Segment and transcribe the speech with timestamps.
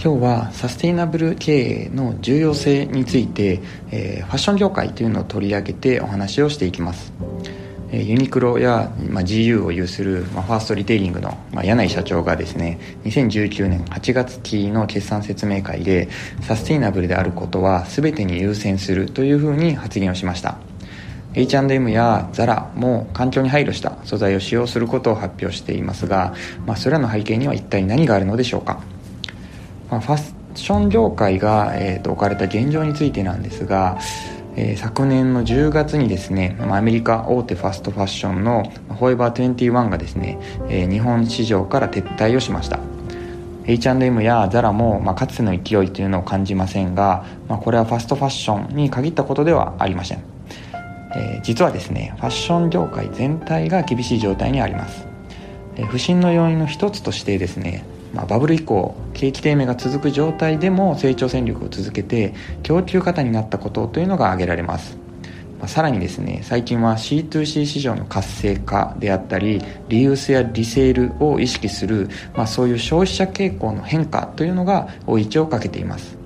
[0.00, 7.12] 今日はサステイナブル経営の重要性について、えー、ファッション業界というのを取り上げてお話をしていきます、
[7.90, 16.08] えー、ユニクロや、まあ、GU を有する、まあ、ファーストリテイリングの、まあ、柳井社長がですね2019年8月期の決算説明会で
[16.42, 20.58] サステイナブルであることは全てに優先するというふうに発言をしました。
[21.34, 26.34] H&M や ZARA も環境に配慮した素材を使用することを発表していますが、
[26.66, 28.80] まあ、それらの背景には一体何があるのでしょうか。
[29.90, 33.98] まあ、ファッション業界が、えーと、置かれた現状についてなんですが、
[34.56, 40.38] えー、昨年の10月にですねアメリカ大手ファストファッションのフォーエバー21がですね、
[40.68, 42.80] えー、日本市場から撤退をしました。
[43.68, 50.24] H&M や ZARA も、まあ、かつての勢いというのを感じませんが、まあ、これはファストファッションに限ったことではありません、
[51.14, 55.06] えー、実はですねファッション業界全体が厳しい状態にあります、
[55.76, 64.96] えー、不振の要因の一つとしてですねまあ、バブル以降景気低迷が続く状態でも成長戦略を続けて供給過多になったことというのが挙げられます、
[65.58, 76.17] まあ、さらにですね最近は C2C 市場の活性化であったりリユースやリセールを意識する、まあ、そういう消費者傾向の変化というのが追い打ちをかけています。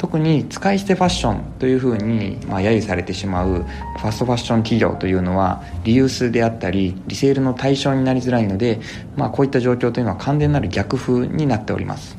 [0.00, 8.80] 特に使い捨てファッションというふうに、まあ、揶揄されてしまうファストファッション企業というのはリユースであったりリセールの対象になりづらいので、
[9.18, 12.16] まあ、こういった状況というのは完全なる逆風になっております。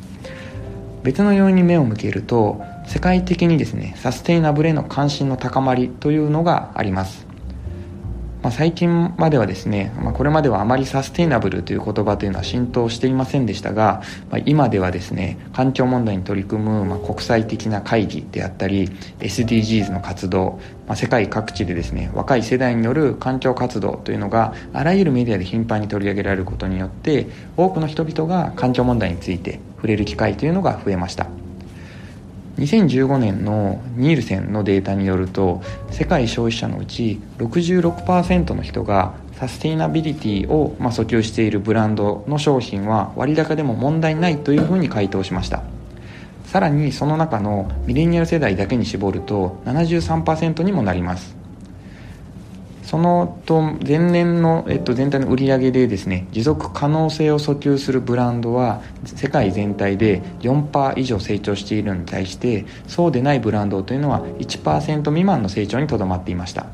[1.02, 7.31] 別の要因に目を向けると世界的にですねサステイナブルへの関心の高まりというのがあります。
[8.42, 18.88] まあ、最近まではですね、まあ、これまではあまりサステイナブルという言葉というのは浸透していませんでしたが、まあ、今ではですね環境問題に取り組む、ま、国際的な会議であったり
[19.20, 31.41] SDGs の活動、ま、世界各地でですね若い世代による環境活動というのがあらゆるメディアで頻繁に取り上げられることによって多くの人々が環境問題について触れる機会というのが増えました。
[32.58, 45.64] 2015年のニールセンのデータによると世界消費者のうち66%の人がサステイナビリティをま訴求しているブランドの商品は割高でも問題ないというふうに回答しました。
[46.46, 51.41] さらにその中のミレニアル世代だけに絞ると73%にもなります。
[52.84, 66.68] そのと前年の、えっと、全体の売り上げでですね持続可能性を訴求するブランドは世界全体で4%以上成長しているのに対してそうでないブランドというのは1%未満の成長にとどまっていました。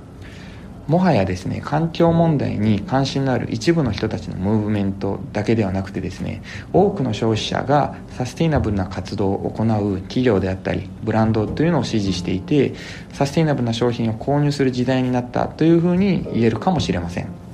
[0.87, 12.73] もはやですね環境問題に関心のある一部の人たちのムーブメントだけではなくてですね多くの消費者がサステイナブルな活動を行う企業であったりブランドというのを支持していて
[13.13, 17.47] サステイナブルな商品を購入する時代になったというふうに言えるかもしれません。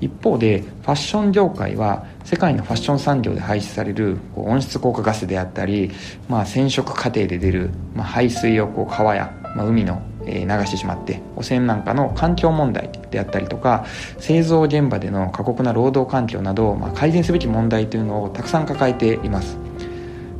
[0.00, 5.90] 一方でファッション業界は世界のファッション産業で排出される温室効果ガスであったり、
[6.28, 13.86] まあ、染色過程で出る、ま、排水をこう川や、ま、海の流してしまって汚染なんかの環境問題であったりとか
[14.18, 19.58] 製造現場での過酷な労働環境など、まあ、改善すべき問題というのをたくさん抱えています、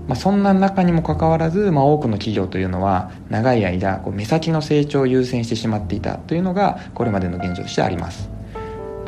[0.06, 8.38] まあ、そんな中にもかかわらず、まあ、多くの企業というのは長い間こう目先の成長を優先してしまっていたというのがこれまでの現状としてあります。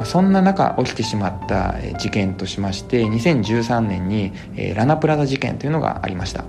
[0.05, 4.33] そんな中起きてしまった事件としまして2013年に
[4.75, 6.45] ラナプラザ事件というのがありました。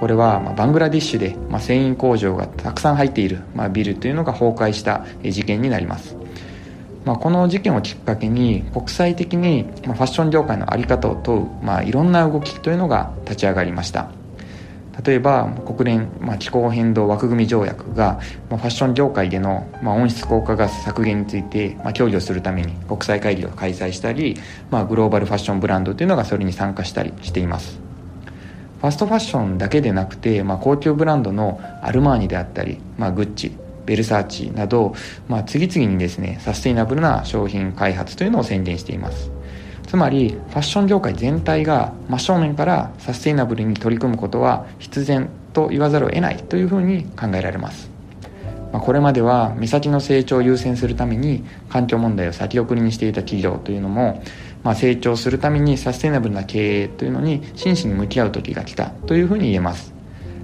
[0.00, 6.16] これはまバングラディッシュでま繊維工場がたくさん入っているまビルというのが崩壊した事件になります、
[7.04, 14.10] まあ、この事件をきっかけに国際的にファッション業界の在り方を問う、まあ、いろんな動きというのが立ち上がりました。
[15.04, 18.18] 例えば国連、まあ、気候変動枠組み条約が、
[18.48, 24.38] まあ、ファッション業界での、まあ、温室効果ガス削減について、まあ、協議をするために国際会議を開催したり、
[24.70, 27.85] まあ、グローバルファッションブランドというのがそれに参加したりしています。
[28.80, 33.52] ファストファッションだけでなくて、まあ、高級ブランドのアルマーニであったり、まあ、グッチ
[33.86, 34.94] ベルサーチなど、
[35.28, 39.30] まあ、次々にですねサステイナブルな商品開発というのを宣言しています。
[39.86, 47.88] つまりファッション業界全体が真正面からサステイナブルに取り組むことは必然と言わざるを得ないというふうに考えられます。
[48.72, 54.22] まあ、これまでは目先の成長を優先するために環境問題を先送りにしていた企業というのも、
[54.66, 59.94] まあ、成長するためにサステナブルな経営というのに真摯に向き合う時が来たというふうに言えます。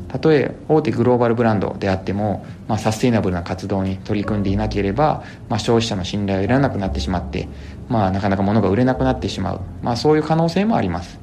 [0.06, 7.48] たとえ大手グローバルブランドであっても、まあ、サステイナブルな活動に取り組んでいなければ、まあ、消費者の信頼を得られなくなってしまって、
[7.88, 11.18] まあ、なかなか物が売れなくなってしまう、まあ、そういう可能性もあります。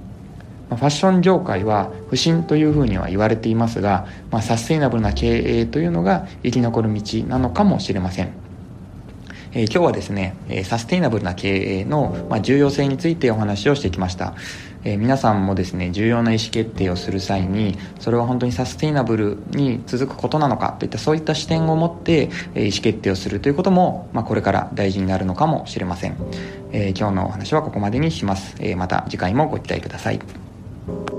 [0.67, 8.48] ファッション業界は不振というふうには言われていますが、まあ、サステイナブルな経営というのが生き残る道なのかもしれません。
[9.51, 14.35] えー、今日はですね、えサステイナブルな経営の、まあ、重要性についてお話をしてきました、
[14.83, 26.15] えー、皆さんもですね重要な意思決定をする際にそれは本当にサステイナブルに続くことなのかといったそういった視点を持って、え意思決定をするということも、まあ、これから大事になるのかもしれません、
[26.71, 31.18] え今日のお話はここまでにします、えまた次回もご期待ください。